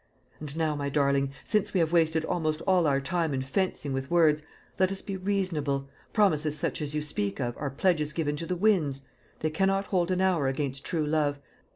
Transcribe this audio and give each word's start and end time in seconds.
And 0.39 0.57
now, 0.57 0.75
my 0.75 0.89
darling, 0.89 1.31
since 1.43 1.75
we 1.75 1.79
have 1.79 1.91
wasted 1.93 2.25
almost 2.25 2.61
all 2.61 2.87
our 2.87 2.99
time 2.99 3.35
in 3.35 3.43
fencing 3.43 3.93
with 3.93 4.09
words, 4.09 4.41
let 4.79 4.91
us 4.91 5.03
be 5.03 5.15
reasonable. 5.15 5.91
Promises 6.11 6.57
such 6.57 6.81
as 6.81 6.95
you 6.95 7.03
speak 7.03 7.39
of 7.39 7.55
are 7.59 7.69
pledges 7.69 8.11
given 8.11 8.35
to 8.37 8.47
the 8.47 8.55
winds. 8.55 9.03
They 9.41 9.51
cannot 9.51 9.85
hold 9.85 10.09
an 10.09 10.19
hour 10.19 10.47
against 10.47 10.83
true 10.83 11.05
love. 11.05 11.37